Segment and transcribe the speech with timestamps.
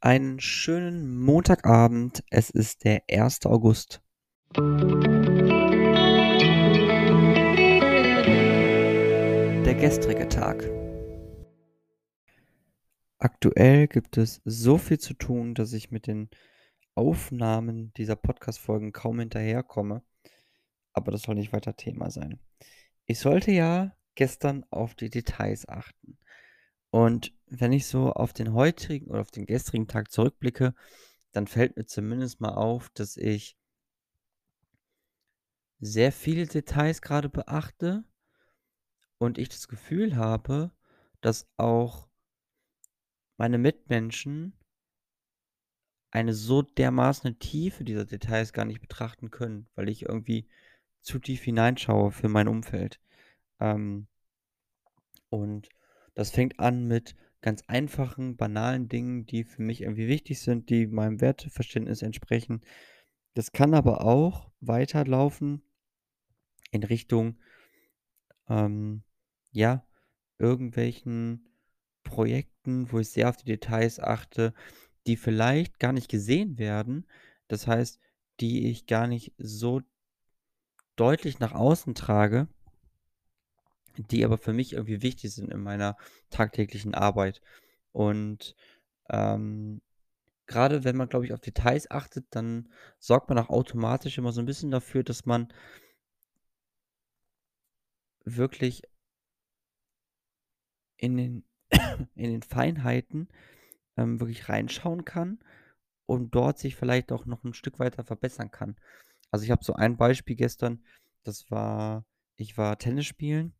[0.00, 2.22] Einen schönen Montagabend.
[2.30, 3.46] Es ist der 1.
[3.46, 4.00] August.
[9.64, 10.70] Der gestrige Tag.
[13.18, 16.30] Aktuell gibt es so viel zu tun, dass ich mit den
[16.94, 20.04] Aufnahmen dieser Podcast-Folgen kaum hinterherkomme.
[20.92, 22.38] Aber das soll nicht weiter Thema sein.
[23.06, 26.18] Ich sollte ja gestern auf die Details achten.
[26.90, 30.74] Und wenn ich so auf den heutigen oder auf den gestrigen Tag zurückblicke,
[31.32, 33.56] dann fällt mir zumindest mal auf, dass ich
[35.80, 38.04] sehr viele Details gerade beachte
[39.18, 40.72] und ich das Gefühl habe,
[41.20, 42.08] dass auch
[43.36, 44.54] meine Mitmenschen
[46.10, 50.48] eine so dermaßen Tiefe dieser Details gar nicht betrachten können, weil ich irgendwie
[51.02, 52.98] zu tief hineinschaue für mein Umfeld.
[53.60, 54.08] Ähm,
[55.28, 55.68] und
[56.18, 60.88] das fängt an mit ganz einfachen, banalen Dingen, die für mich irgendwie wichtig sind, die
[60.88, 62.60] meinem Werteverständnis entsprechen.
[63.34, 65.62] Das kann aber auch weiterlaufen
[66.72, 67.38] in Richtung,
[68.48, 69.04] ähm,
[69.52, 69.86] ja,
[70.38, 71.48] irgendwelchen
[72.02, 74.54] Projekten, wo ich sehr auf die Details achte,
[75.06, 77.06] die vielleicht gar nicht gesehen werden.
[77.46, 78.00] Das heißt,
[78.40, 79.82] die ich gar nicht so
[80.96, 82.48] deutlich nach außen trage,
[83.98, 85.96] die aber für mich irgendwie wichtig sind in meiner
[86.30, 87.40] tagtäglichen Arbeit.
[87.92, 88.54] Und
[89.10, 89.80] ähm,
[90.46, 94.40] gerade wenn man, glaube ich, auf Details achtet, dann sorgt man auch automatisch immer so
[94.40, 95.52] ein bisschen dafür, dass man
[98.24, 98.82] wirklich
[100.96, 101.44] in den
[102.14, 103.28] in den Feinheiten,
[103.96, 105.38] ähm, wirklich reinschauen kann
[106.06, 108.76] und dort sich vielleicht auch noch ein Stück weiter verbessern kann.
[109.30, 110.84] Also, ich habe so ein Beispiel gestern,
[111.24, 113.57] das war ich war Tennis spielen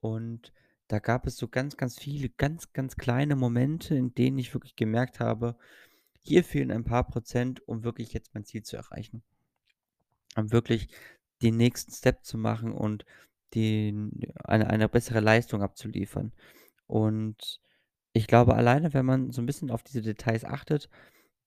[0.00, 0.52] und
[0.88, 4.76] da gab es so ganz, ganz viele ganz, ganz kleine Momente, in denen ich wirklich
[4.76, 5.56] gemerkt habe,
[6.22, 9.22] hier fehlen ein paar Prozent, um wirklich jetzt mein Ziel zu erreichen.
[10.36, 10.88] Um wirklich
[11.42, 13.04] den nächsten Step zu machen und
[13.54, 14.10] den
[14.44, 16.32] eine eine bessere Leistung abzuliefern.
[16.86, 17.60] Und
[18.14, 20.90] ich glaube, alleine, wenn man so 'n bisschen auf diese Details achtet,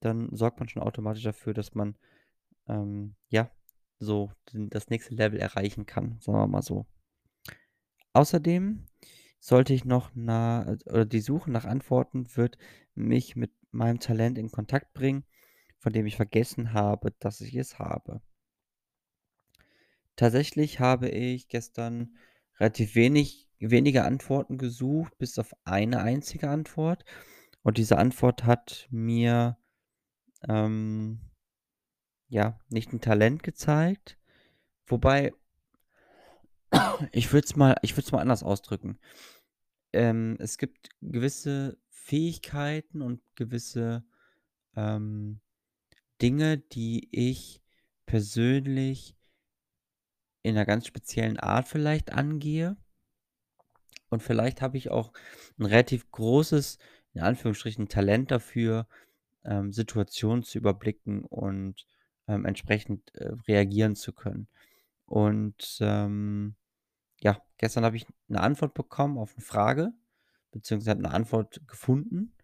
[0.00, 1.96] dann sorgt man schon automatisch dafür, dass man,
[2.68, 3.50] ähm, ja,
[4.00, 6.86] so das nächste Level erreichen kann, sagen wir mal so.
[8.14, 8.86] Außerdem
[9.40, 12.58] sollte ich noch na oder die Suche nach Antworten wird
[12.94, 15.24] mich mit meinem Talent in Kontakt bringen,
[15.78, 18.20] von dem ich vergessen habe, dass ich es habe.
[20.16, 22.16] Tatsächlich habe ich gestern
[22.58, 27.04] relativ wenig wenige Antworten gesucht, bis auf eine einzige Antwort.
[27.62, 29.58] Und diese Antwort hat mir,
[30.48, 31.20] ähm,
[32.28, 34.18] ja, nicht 'n Talent gezeigt,
[34.86, 35.32] wobei
[37.12, 37.76] ich würde es mal
[38.12, 38.98] mal anders ausdrücken.
[39.92, 44.04] Ähm, es gibt gewisse Fähigkeiten und gewisse,
[44.76, 45.40] ähm,
[46.22, 47.62] Dinge, die ich
[48.06, 49.14] persönlich
[50.44, 52.76] in 'ner ganz speziellen Art vielleicht angehe.
[54.12, 55.12] Und vielleicht habe ich auch
[55.58, 56.78] 'n relativ großes,
[57.14, 58.86] in Anführungsstrichen, Talent dafür,
[59.44, 61.86] ähm, Situationen zu überblicken und,
[62.28, 64.48] ähm, entsprechend, äh, reagieren zu können.
[65.06, 66.56] Und, ähm,
[67.22, 69.92] ja, gestern habe ich 'ne Antwort bekommen auf 'ne Frage,
[70.52, 72.34] beziehungsweise habe 'ne Antwort gefunden.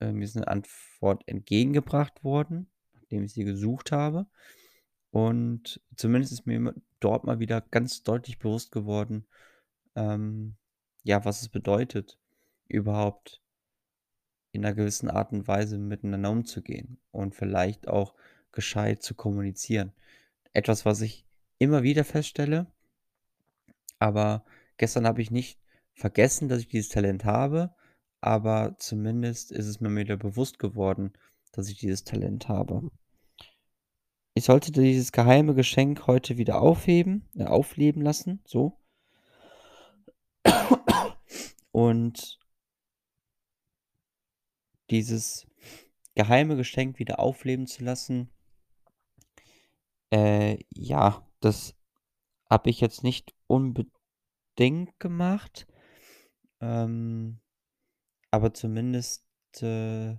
[0.00, 4.26] Äh, mir ist 'ne Antwort entgegengebracht worden, nachdem ich sie gesucht habe.
[5.12, 9.26] Und zumindest ist mir dort mal wieder ganz deutlich bewusst geworden,
[9.96, 10.56] ähm,
[11.04, 12.18] ja, was es bedeutet,
[12.68, 13.38] überhaupt
[14.54, 18.14] in 'ner gewissen Art und Weise miteinander umzugehen und vielleicht auch
[18.52, 19.92] gescheit zu kommunizieren.
[20.52, 21.26] Etwas, was ich
[21.58, 22.66] immer wieder feststelle,
[23.98, 24.44] aber
[24.76, 25.60] gestern habe ich nicht
[25.94, 27.74] vergessen, dass ich dieses Talent habe,
[28.20, 31.12] aber zumindest ist es mir wieder bewusst geworden,
[31.52, 32.90] dass ich dieses Talent habe.
[34.34, 38.78] Ich sollte dieses geheime Geschenk heute wieder aufheben äh, aufleben lassen, so.
[41.72, 42.38] Und
[44.90, 45.46] dieses
[46.14, 48.30] geheime Geschenk wieder aufleben zu lassen
[50.10, 51.74] äh, ja, das
[52.48, 55.66] habe ich jetzt nicht unbedingt gemacht,
[56.60, 57.40] ähm,
[58.30, 59.24] aber zumindest,
[59.62, 60.16] äh,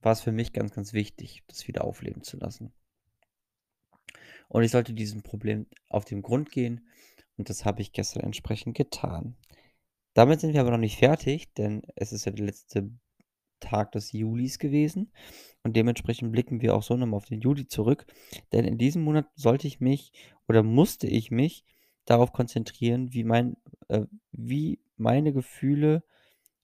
[0.00, 2.72] war's für mich ganz, ganz wichtig, das wieder aufleben zu lassen.
[4.48, 6.88] Und ich sollte diesem Problem auf den Grund gehen
[7.36, 9.36] und das habe ich gestern entsprechend getan.
[10.14, 12.90] Damit sind wir aber noch nicht fertig, denn es ist ja der letzte
[13.60, 15.12] Tag des Julis gewesen
[15.62, 18.06] und dementsprechend blicken wir auch so noch mal auf den Juli zurück,
[18.52, 20.12] denn in diesem Monat sollte ich mich
[20.48, 21.64] oder musste ich mich
[22.04, 23.56] darauf konzentrieren, wie mein
[23.88, 26.04] äh, wie meine Gefühle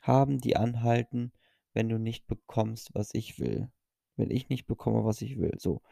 [0.02, 1.32] haben, die anhalten,
[1.74, 3.70] wenn du nicht bekommst, was ich will.
[4.16, 5.82] Wenn ich nicht bekomme, was ich will, so.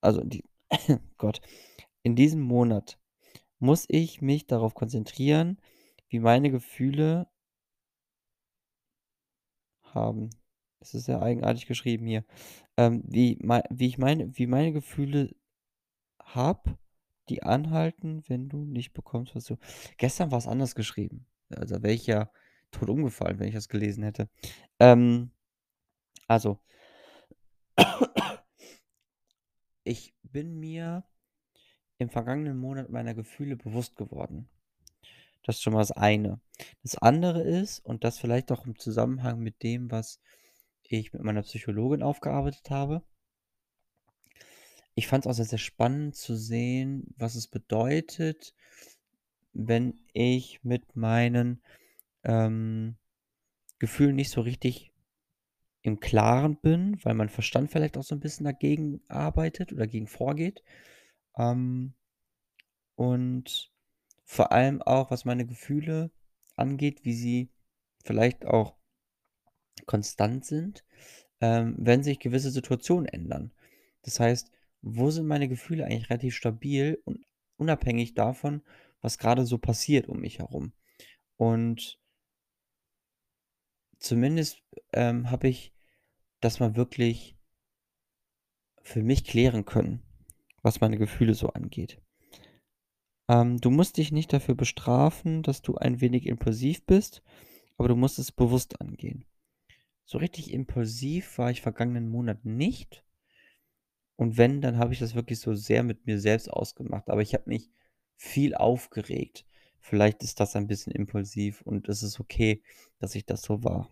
[0.00, 0.44] Also, die
[1.18, 1.40] Gott.
[2.02, 2.98] In diesem Monat
[3.58, 5.60] muss ich mich darauf konzentrieren,
[6.08, 7.28] wie meine Gefühle
[9.82, 10.30] haben.
[10.80, 12.24] Das ist sehr eigenartig geschrieben hier.
[12.76, 13.38] Ähm, wie
[13.70, 15.34] wie ich meine wie meine Gefühle
[16.20, 16.78] habe,
[17.30, 19.56] die anhalten, wenn du nicht bekommst, was du
[19.96, 21.26] gestern war's anders geschrieben.
[21.48, 22.30] Also, wäre ich ja
[22.70, 24.28] tot umgefallen, wenn ich das gelesen hätte.
[24.78, 25.30] Ähm,
[26.26, 26.60] also
[29.84, 31.04] ich bin mir
[31.98, 34.48] im vergangenen Monat meiner Gefühle bewusst geworden.
[35.42, 36.40] Das ist schon mal das eine.
[36.82, 40.20] Das andere ist, und das vielleicht auch im Zusammenhang mit dem, was
[40.82, 43.02] ich mit meiner Psychologin aufgearbeitet habe
[44.94, 48.54] ich fand's auch sehr, sehr spannend zu sehen, was es bedeutet,
[49.54, 51.62] wenn ich mit meinen,
[52.24, 52.96] ähm,
[53.80, 54.92] Gefühlen nicht so richtig
[55.82, 60.08] im Klaren bin, weil mein Verstand vielleicht auch so 'n bisschen dagegen arbeitet oder dagegen
[60.08, 60.62] vorgeht.
[61.38, 61.94] Ähm
[62.98, 63.70] und
[64.24, 66.10] vor allem auch, was meine Gefühle
[66.56, 67.50] angeht, wie sie
[68.04, 68.74] vielleicht auch
[69.86, 70.84] konstant sind,
[71.40, 73.52] ähm, wenn sich gewisse Situationen ändern.
[74.02, 74.50] Das heißt,
[74.82, 77.24] wo sind meine Gefühle eigentlich relativ stabil und
[77.56, 78.62] unabhängig davon,
[79.00, 80.72] was grade so passiert um mich herum?
[81.36, 81.98] Und
[83.98, 84.62] zumindest,
[84.92, 85.72] ähm, habe ich
[86.40, 87.36] das mal wirklich
[88.82, 90.02] für mich klären können,
[90.62, 92.00] was meine Gefühle so angeht.
[93.28, 97.22] Ähm, du musst dich nicht dafür bestrafen, dass du ein wenig impulsiv bist,
[97.76, 99.24] aber du musst es bewusst angehen.
[100.04, 103.04] So richtig impulsiv war ich vergangenen Monat nicht.
[104.20, 107.08] Und wenn, dann habe ich das wirklich so sehr mit mir selbst ausgemacht.
[107.08, 107.70] Aber ich habe mich
[108.16, 109.46] viel aufgeregt.
[109.78, 112.62] Vielleicht ist das ein bisschen impulsiv und es ist okay,
[112.98, 113.88] dass ich das so war.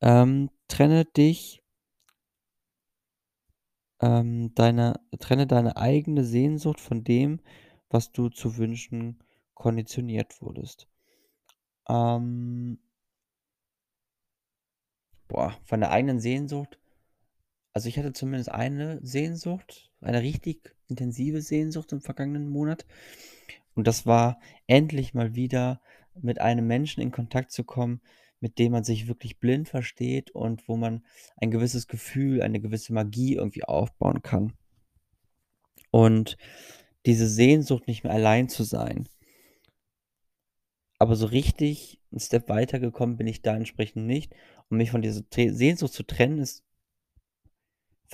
[0.00, 1.64] Ähm, trenne dich
[4.00, 7.40] ähm, deine trenne deine eigene Sehnsucht von dem,
[7.90, 9.18] was du zu wünschen
[9.54, 10.86] konditioniert wurdest.
[11.88, 12.78] Ähm
[15.26, 16.78] boah, von der eigenen Sehnsucht
[17.74, 22.86] also, ich hatte zumindest eine Sehnsucht, eine richtig intensive Sehnsucht im vergangenen Monat.
[23.74, 25.80] Und das war, endlich mal wieder
[26.22, 28.00] mit einem Menschen in Kontakt zu kommen,
[28.40, 31.04] mit dem man sich wirklich blind versteht und wo man
[31.36, 34.54] ein gewisses Gefühl, eine gewisse Magie irgendwie aufbauen kann.
[35.90, 36.36] Und
[37.06, 39.08] diese Sehnsucht, nicht mehr allein zu sein.
[41.00, 44.34] Aber so richtig 'n Step weitergekommen bin ich da entsprechend nicht.
[44.68, 46.63] Und mich von dieser Sehnsucht zu trennen, ist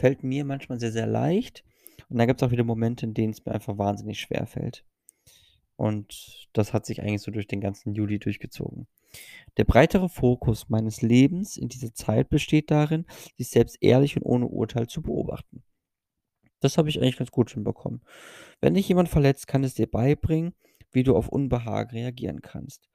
[0.00, 1.62] fällt mir manchmal sehr, sehr leicht.
[2.08, 4.85] Und dann gibt's auch wieder Momente, in denen es mir einfach wahnsinnig schwerfällt.
[5.76, 8.87] Und das hat sich eigentlich so durch den ganzen Juli durchgezogen.
[9.56, 13.06] Der breitere Fokus meines Lebens in dieser Zeit besteht darin,
[13.37, 15.62] sich selbst ehrlich und ohne Urteil zu beobachten.
[16.61, 18.02] Das habe ich eigentlich ganz gut hinbekommen.
[18.61, 20.55] Wenn dich jemand verletzt, kann es dir beibringen,
[20.93, 22.88] wie du auf Unbehagen reagieren kannst.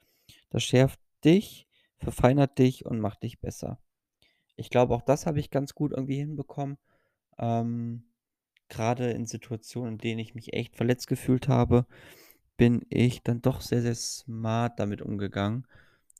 [0.49, 1.67] Das schärft dich,
[1.97, 3.79] verfeinert dich und macht dich besser.
[4.55, 6.77] Ich glaube, auch das habe ich ganz gut irgendwie hinbekommen.
[7.37, 8.03] Ähm,
[8.69, 11.85] grade in Situationen, in denen ich mich echt verletzt gefühlt habe,
[12.57, 15.67] bin ich dann doch sehr, sehr smart damit umgegangen.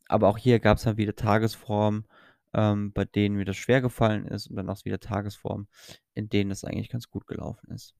[0.08, 2.06] Aber auch hier gab's dann wieder Tagesformen,
[2.54, 5.68] ähm, bei denen mir das schwergefallen ist und dann auch wieder Tagesformen,
[6.14, 7.96] in denen es eigentlich ganz gut gelaufen ist.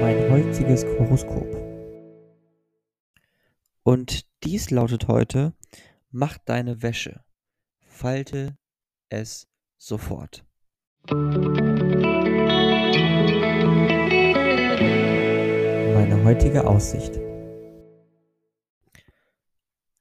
[0.00, 1.46] Mein heutiges Horoskop.
[3.82, 5.52] Und dies lautet heute:
[6.10, 7.20] Mach deine Wäsche,
[7.96, 8.56] falte
[9.08, 9.48] es
[9.78, 10.44] sofort.
[15.94, 17.16] Meine heutige Aussicht.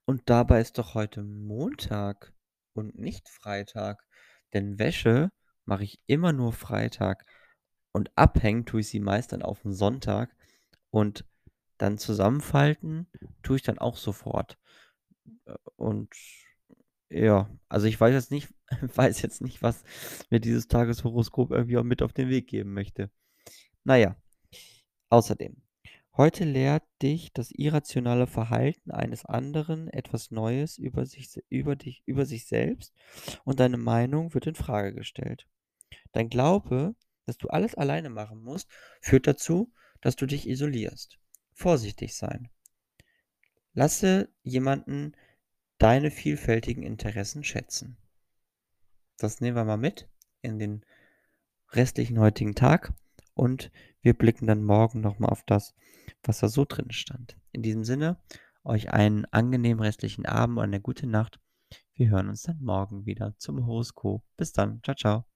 [0.06, 2.34] Und dabei ist doch heute Montag
[2.74, 4.04] und nicht Freitag,
[4.54, 5.32] denn Wäsche
[5.64, 7.25] mache ich immer nur Freitag
[7.94, 10.36] und abhängen tue ich sie meist dann aufm Sonntag
[10.92, 11.25] und
[11.78, 13.08] dann zusammenfalten
[13.42, 14.58] tue ich dann auch sofort.
[15.46, 16.14] Äh, und
[17.10, 18.50] ja, also, ich weiß jetzt nicht
[18.96, 19.84] weiß jetzt nicht, was
[20.30, 23.12] mir dieses Tageshoroskop irgendwie auch mit auf den Weg geben möchte.
[23.84, 24.16] Na ja,
[25.10, 25.62] außerdem:
[26.18, 32.26] Heute lehrt dich das irrationale Verhalten eines anderen etwas Neues über sich über dich über
[32.26, 32.94] sich selbst
[33.44, 35.48] und deine Meinung wird infrage gestellt.
[36.14, 36.96] Dein Glaube,
[37.26, 38.70] dass du alles alleine machen musst,
[39.02, 41.20] führt dazu, dass du dich isolierst.
[41.54, 42.50] Vorsichtig sein.
[43.74, 45.14] Lasse jemanden
[45.77, 47.98] deine vielfältigen Interessen schätzen.
[49.17, 50.10] Das nehmen wir mal mit
[50.41, 50.86] in den
[51.72, 52.94] restlichen heutigen Tag
[53.34, 55.75] und wir blicken dann morgen noch mal auf das,
[56.24, 57.38] was da so drin stand.
[57.51, 58.17] In diesem Sinne,
[58.63, 61.39] euch einen angenehmen restlichen Abend und eine gute Nacht.
[61.94, 64.24] Wir hören uns dann morgen wieder zum Horoskop.
[64.38, 64.82] Bis dann.
[64.82, 65.35] Tschau, tschau.